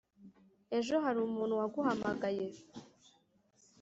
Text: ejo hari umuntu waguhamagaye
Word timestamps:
ejo 0.77 0.93
hari 1.05 1.19
umuntu 1.21 1.53
waguhamagaye 1.59 2.47